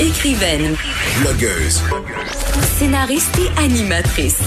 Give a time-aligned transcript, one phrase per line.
[0.00, 0.76] Écrivaine.
[1.20, 1.82] Blogueuse.
[2.78, 4.40] Scénariste et animatrice.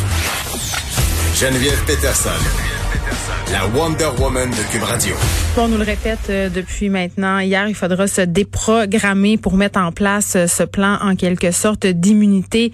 [1.35, 2.29] Geneviève Peterson.
[3.51, 5.13] La Wonder Woman de Cube Radio.
[5.55, 7.37] On nous le répète euh, depuis maintenant.
[7.37, 11.85] Hier, il faudra se déprogrammer pour mettre en place euh, ce plan en quelque sorte
[11.85, 12.71] d'immunité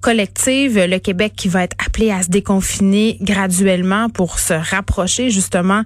[0.00, 0.78] collective.
[0.78, 5.82] Le Québec qui va être appelé à se déconfiner graduellement pour se rapprocher justement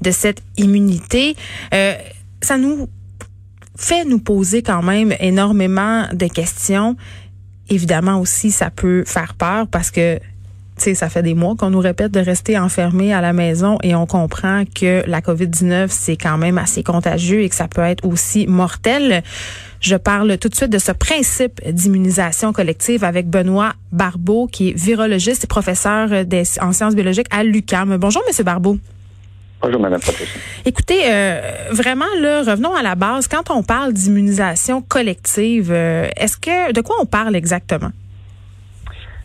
[0.00, 1.36] de cette immunité.
[1.74, 1.92] Euh,
[2.40, 2.88] ça nous
[3.80, 6.96] fait nous poser quand même énormément de questions.
[7.70, 10.20] Évidemment aussi, ça peut faire peur parce que
[10.76, 13.94] sais, ça fait des mois qu'on nous répète de rester enfermés à la maison et
[13.94, 18.06] on comprend que la COVID-19, c'est quand même assez contagieux et que ça peut être
[18.06, 19.22] aussi mortel.
[19.80, 24.72] Je parle tout de suite de ce principe d'immunisation collective avec Benoît Barbeau, qui est
[24.72, 26.10] virologiste et professeur
[26.60, 27.96] en sciences biologiques à l'UQAM.
[27.96, 28.78] Bonjour, Monsieur Barbeau.
[29.62, 30.00] Bonjour, Mme
[30.64, 33.28] Écoutez, euh, vraiment, là, revenons à la base.
[33.28, 37.90] Quand on parle d'immunisation collective, euh, est-ce que de quoi on parle exactement?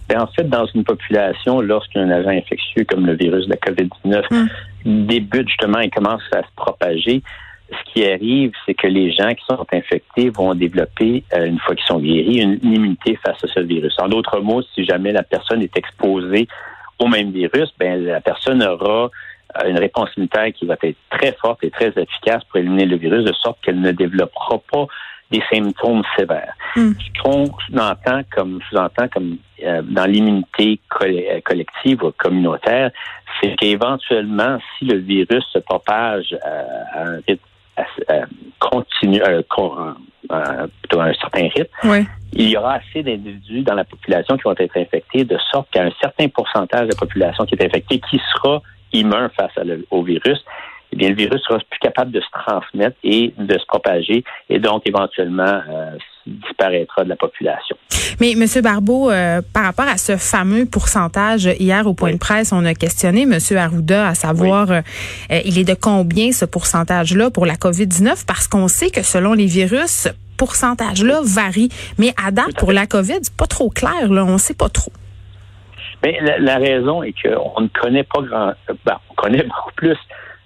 [0.09, 4.23] Ben, en fait, dans une population, lorsqu'un agent infectieux comme le virus de la COVID-19
[4.29, 5.05] hmm.
[5.05, 7.23] débute justement et commence à se propager,
[7.71, 11.75] ce qui arrive, c'est que les gens qui sont infectés vont développer, euh, une fois
[11.75, 13.95] qu'ils sont guéris, une, immunité face à ce virus.
[13.99, 16.47] En d'autres mots, si jamais la personne est exposée
[16.99, 19.09] au même virus, ben la personne aura
[19.65, 23.23] une réponse immunitaire qui va être très forte et très efficace pour éliminer le virus,
[23.23, 24.87] de sorte qu'elle ne développera pas
[25.31, 26.53] des symptômes sévères.
[26.75, 26.91] Hmm.
[26.93, 27.45] Ce qu'on
[27.77, 32.91] entend comme, sous-entend comme euh, dans l'immunité euh, collective ou communautaire,
[33.41, 37.43] c'est qu'éventuellement, si le virus se propage euh, à un rythme
[38.59, 44.43] continu, plutôt à un certain rythme, il y aura assez d'individus dans la population qui
[44.43, 48.21] vont être infectés de sorte qu'un certain pourcentage de la population qui est infectée qui
[48.33, 48.61] sera
[48.99, 49.51] immun face
[49.91, 50.43] au virus
[50.95, 54.59] eh bien, le virus sera plus capable de se transmettre et de se propager et
[54.59, 55.91] donc éventuellement euh,
[56.25, 57.75] disparaîtra de la population.
[58.21, 58.45] Mais M.
[58.63, 62.73] Barbeau, euh, par rapport à ce fameux pourcentage, hier au point de presse, on a
[62.73, 63.37] questionné M.
[63.57, 64.81] Arruda à savoir euh,
[65.43, 68.25] il est de combien ce pourcentage-là pour la COVID-19?
[68.25, 70.07] Parce qu'on sait que selon les virus,
[70.37, 71.69] pourcentage-là varie.
[71.97, 74.91] Mais à date, pour la COVID, c'est pas trop clair, là, on sait pas trop.
[76.05, 78.53] Mais la, la raison est qu'on ne connaît pas grand,
[78.85, 79.97] ben, on connaît beaucoup plus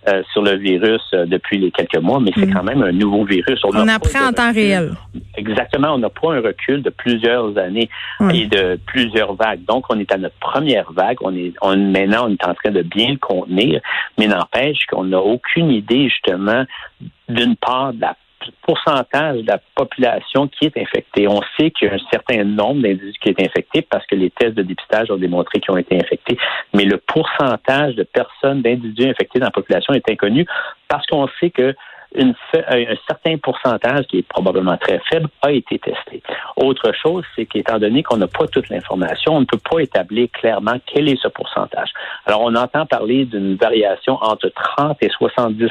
[0.07, 2.53] euh, sur le virus euh, depuis les quelques mois, mais c'est mm.
[2.53, 3.59] quand même un nouveau virus.
[3.65, 4.93] On, apprend en temps réel.
[5.35, 5.89] Exactement.
[5.93, 7.89] On n'a pas un recul de plusieurs années
[8.33, 9.65] et de plusieurs vagues.
[9.65, 11.17] Donc, on est à notre première vague.
[11.19, 13.81] On est, on, maintenant, on est en train de bien le contenir,
[14.17, 16.63] mais n'empêche qu'on n'a aucune idée, justement,
[17.27, 18.15] d'une part de la
[18.61, 21.27] pourcentage de la population qui est infectée.
[21.27, 24.29] On sait qu'il y a un certain nombre d'individus qui est infecté parce que les
[24.31, 26.37] tests de dépistage ont démontré qu'ils ont été infectés,
[26.73, 30.45] mais le pourcentage de personnes, d'individus infectés dans la population est inconnu
[30.87, 31.75] parce qu'on sait que
[32.17, 36.23] un certain pourcentage, qui est probablement très faible, a été testé.
[36.55, 40.29] Autre chose, c'est qu'étant donné qu'on n'a pas toute l'information, on ne peut pas établir
[40.31, 41.89] clairement quel est ce pourcentage.
[42.25, 45.69] Alors, on entend parler d'une variation entre 30 et 70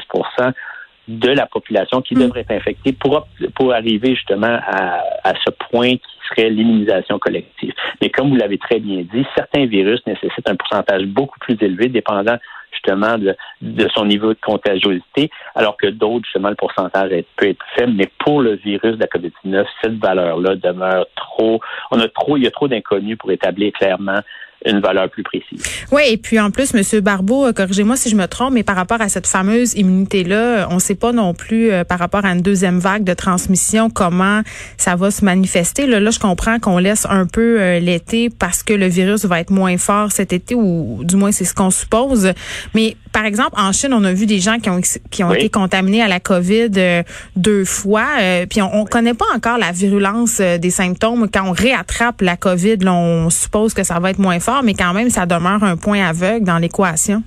[1.09, 2.19] de la population qui mm.
[2.19, 7.73] devrait être infectée pour, pour arriver justement à, à ce point qui serait l'immunisation collective.
[8.01, 11.87] Mais comme vous l'avez très bien dit, certains virus nécessitent un pourcentage beaucoup plus élevé,
[11.87, 12.37] dépendant
[12.71, 17.65] justement de, de son niveau de contagiosité, alors que d'autres, justement, le pourcentage peut être
[17.75, 17.93] faible.
[17.93, 21.59] Mais pour le virus de la COVID-19, cette valeur-là demeure trop.
[21.91, 24.19] On a trop, il y a trop d'inconnus pour établir clairement
[24.65, 25.61] une valeur plus précise.
[25.91, 28.75] Oui, et puis en plus, Monsieur Barbeau, euh, corrigez-moi si je me trompe, mais par
[28.75, 32.31] rapport à cette fameuse immunité-là, on ne sait pas non plus euh, par rapport à
[32.31, 34.41] une deuxième vague de transmission comment
[34.77, 35.87] ça va se manifester.
[35.87, 39.39] Là, là je comprends qu'on laisse un peu euh, l'été parce que le virus va
[39.39, 42.33] être moins fort cet été, ou du moins c'est ce qu'on suppose.
[42.73, 45.49] Mais par exemple, en Chine, on a vu des gens qui ont qui ont été
[45.49, 47.03] contaminés à la COVID
[47.35, 48.05] deux fois,
[48.49, 51.27] puis on, on connaît pas encore la virulence des symptômes.
[51.31, 54.73] Quand on réattrape la COVID, là, on suppose que ça va être moins fort mais
[54.73, 57.23] quand même, ça demeure un point aveugle dans l'équation.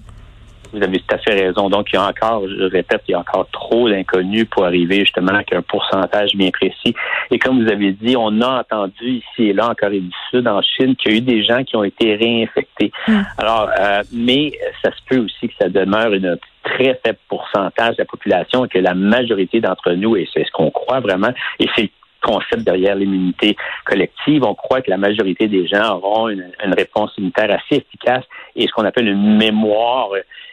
[0.72, 1.68] Vous avez tout à fait raison.
[1.68, 5.00] Donc, il y a encore, je répète, il y a encore trop d'inconnus pour arriver
[5.00, 6.94] justement avec un pourcentage bien précis.
[7.30, 10.46] Et comme vous avez dit, on a entendu ici et là en Corée du Sud,
[10.48, 12.90] en Chine, qu'il y a eu des gens qui ont été réinfectés.
[13.06, 13.22] Hmm.
[13.38, 14.52] Alors, euh, mais
[14.82, 18.68] ça se peut aussi que ça demeure une très faible pourcentage de la population et
[18.68, 21.90] que la majorité d'entre nous, et c'est ce qu'on croit vraiment, et c'est
[22.22, 24.44] concept derrière l'immunité collective.
[24.44, 26.44] On croit que la majorité des gens auront une,
[26.76, 28.24] réponse immunitaire assez efficace
[28.56, 30.10] et ce qu'on appelle une mémoire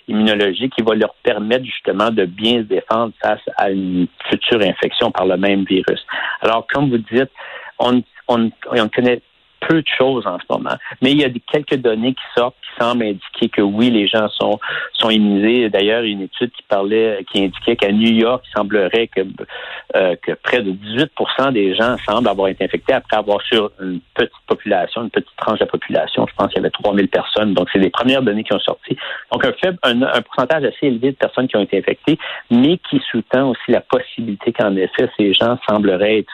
[0.10, 5.12] immunologique qui va leur permettre justement de bien se défendre face à une future infection
[5.12, 6.06] par le même virus.
[6.42, 7.32] Alors, comme vous dites,
[7.80, 9.22] on, on, on connaît
[9.68, 10.76] peu de choses en ce moment.
[11.02, 14.30] Mais il y a quelques données qui sortent qui semblent indiquer que oui, les gens
[14.30, 14.60] sont,
[14.94, 15.70] sont immunisés.
[15.70, 19.22] D'ailleurs, une étude qui parlait, qui indiquait qu'à New York, il semblerait que,
[19.96, 24.00] euh, que près de 18% des gens semblent avoir été infectés après avoir sur une
[24.14, 26.28] petite population, une petite tranche de la population.
[26.28, 27.54] Je pense qu'il y avait 3000 personnes.
[27.54, 28.96] Donc, c'est les premières données qui ont sorti.
[29.32, 32.20] Donc, un faible, un, un pourcentage assez élevé de personnes qui ont été infectées,
[32.52, 36.34] mais qui sous-tend aussi la possibilité qu'en effet, ces gens sembleraient être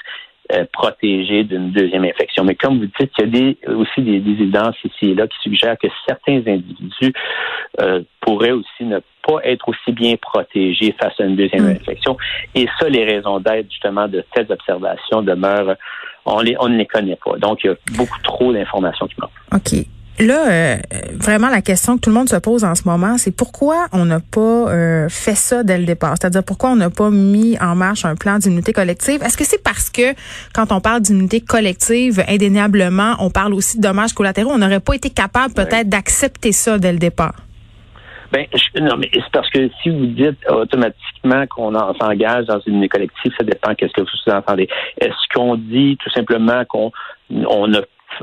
[0.52, 2.44] euh, protégés d'une deuxième infection.
[2.44, 5.38] Mais comme vous dites, il y a des, aussi des, évidences ici et là qui
[5.42, 7.14] suggèrent que certains individus
[7.82, 11.78] euh, pourraient aussi ne pas être aussi bien protégés face à une deuxième mm.
[11.78, 12.16] infection.
[12.54, 15.76] Et ça, les raisons d'être justement de telles observations demeurent,
[16.26, 17.38] on, les, on ne les connaît pas.
[17.38, 19.32] Donc, il y a beaucoup trop d'informations qui manquent.
[19.52, 19.86] OK.
[20.18, 20.78] Là, euh,
[21.12, 24.06] vraiment, la question que tout le monde se pose en ce moment, c'est pourquoi on
[24.06, 26.16] n'a pas euh, fait ça dès le départ?
[26.18, 29.22] C'est-à-dire pourquoi on n'a pas mis en marche un plan d'immunité collective?
[29.24, 30.14] Est-ce que c'est parce que
[30.54, 34.52] quand on parle d'immunité collective, indéniablement, on parle aussi de dommages collatéraux?
[34.52, 37.36] On n'aurait pas été capable peut-être d'accepter ça dès le départ?
[38.32, 38.46] Ben,
[38.82, 43.34] non, mais c'est parce que si vous dites automatiquement qu'on s'engage dans une immunité collective,
[43.38, 44.70] ça dépend qu'est-ce que vous entendez.
[45.00, 46.92] Est-ce qu'on dit tout simplement qu'on
[47.32, 47.72] on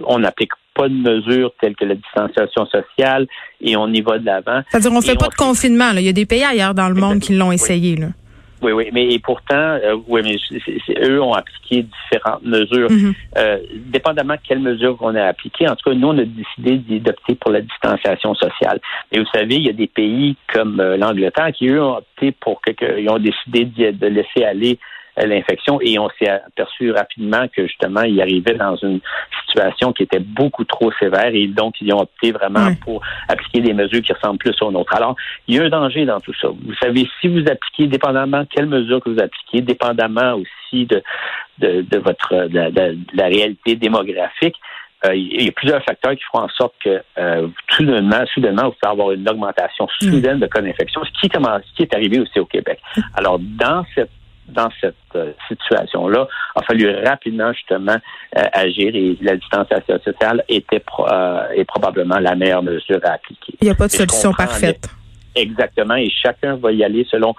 [0.06, 3.26] on applique pas de mesures telles que la distanciation sociale
[3.60, 4.62] et on y va de l'avant.
[4.68, 5.90] C'est-à-dire, on fait pas de confinement.
[5.96, 7.96] Il y a des pays ailleurs dans le monde qui l'ont essayé.
[7.96, 8.08] Là.
[8.62, 10.36] Oui, oui, mais pourtant, euh, oui, mais
[11.04, 13.14] eux ont appliqué différentes mesures, mm-hmm.
[13.38, 15.68] euh, dépendamment de quelles mesures on a appliquées.
[15.68, 18.80] En tout cas, nous, on a décidé d'opter pour la distanciation sociale.
[19.10, 22.30] Mais vous savez, il y a des pays comme euh, l'Angleterre qui, eux, ont opté
[22.30, 24.78] pour que, ils ont décidé de laisser aller
[25.16, 29.00] l'infection et on s'est aperçu rapidement que justement il arrivait dans une
[29.46, 33.74] situation qui était beaucoup trop sévère et donc ils ont opté vraiment pour appliquer des
[33.74, 34.94] mesures qui ressemblent plus aux nôtres.
[34.94, 35.16] Alors,
[35.46, 36.48] il y a un danger dans tout ça.
[36.48, 41.02] Vous savez, si vous appliquez, dépendamment de quelles mesures que vous appliquez, dépendamment aussi de,
[41.58, 44.56] de, de votre de, la réalité démographique,
[45.04, 48.74] euh, il y a plusieurs facteurs qui feront en sorte que euh, soudainement, soudainement, vous
[48.80, 52.38] pouvez avoir une augmentation soudaine de cas d'infection, ce qui, ce qui est arrivé aussi
[52.38, 52.80] au Québec.
[53.14, 54.10] Alors, dans cette
[54.52, 57.96] dans cette euh, situation-là, a fallu rapidement justement
[58.36, 63.54] euh, agir et la distanciation sociale était euh, est probablement la meilleure mesure à appliquer.
[63.60, 64.88] Il n'y a pas de solution parfaite.
[65.34, 67.34] Exactement, et chacun va y aller selon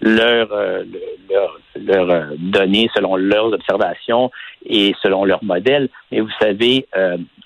[0.00, 4.30] leurs leur, leur, données, selon leurs observations
[4.68, 5.88] et selon leur modèle.
[6.10, 6.86] Mais vous savez,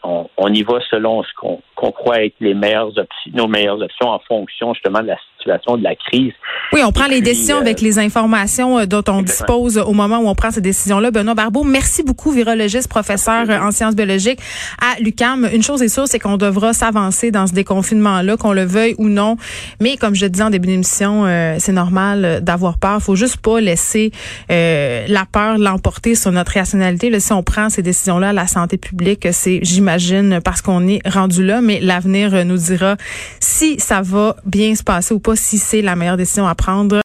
[0.02, 4.08] on, on, y va selon ce qu'on croit être les meilleures options, nos meilleures options
[4.08, 6.32] en fonction justement de la situation de la crise.
[6.72, 10.19] Oui, on prend les décisions euh, avec les informations euh, dont on dispose au moment
[10.19, 11.10] où on prend ces décisions-là.
[11.10, 14.38] Benoît Barbeau, merci beaucoup, virologiste, professeur en sciences biologiques
[14.81, 15.48] à l'UCAM.
[15.52, 19.08] Une chose est sûre, c'est qu'on devra s'avancer dans ce déconfinement-là, qu'on le veuille ou
[19.08, 19.37] non.
[19.81, 23.02] Mais comme je disais en début d'émission, euh, c'est normal d'avoir peur.
[23.02, 24.12] Faut juste pas laisser
[24.48, 27.10] la peur l'emporter sur notre rationalité.
[27.10, 31.44] Là, si on prend ces décisions-là, la santé publique, c'est, j'imagine, parce qu'on est rendu
[31.44, 31.60] là.
[31.60, 32.96] Mais l'avenir nous dira
[33.40, 36.97] si ça va bien se passer ou si c'est la meilleure décision à prendre.